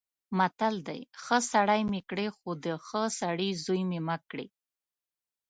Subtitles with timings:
[0.37, 4.47] متل دی: ښه سړی مې کړې خو د ښه سړي زوی مې مه کړې.